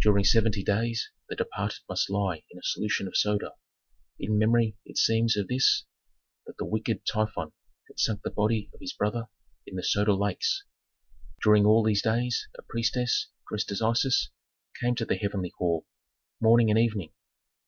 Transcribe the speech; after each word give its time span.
During 0.00 0.22
seventy 0.22 0.62
days 0.62 1.10
the 1.28 1.34
departed 1.34 1.80
must 1.88 2.10
lie 2.10 2.44
in 2.48 2.60
a 2.60 2.62
solution 2.62 3.08
of 3.08 3.16
soda, 3.16 3.54
in 4.16 4.38
memory, 4.38 4.76
it 4.84 4.96
seems, 4.96 5.36
of 5.36 5.48
this, 5.48 5.84
that 6.46 6.58
the 6.58 6.64
wicked 6.64 7.04
Typhon 7.04 7.50
had 7.88 7.98
sunk 7.98 8.22
the 8.22 8.30
body 8.30 8.70
of 8.72 8.78
his 8.78 8.92
brother 8.92 9.26
in 9.66 9.74
the 9.74 9.82
Soda 9.82 10.14
Lakes. 10.14 10.62
During 11.42 11.66
all 11.66 11.82
these 11.82 12.02
days 12.02 12.46
a 12.56 12.62
priestess, 12.62 13.30
dressed 13.48 13.72
as 13.72 13.82
Isis, 13.82 14.30
came 14.80 14.94
to 14.94 15.04
the 15.04 15.16
heavenly 15.16 15.52
hall, 15.58 15.84
morning 16.40 16.70
and 16.70 16.78
evening. 16.78 17.12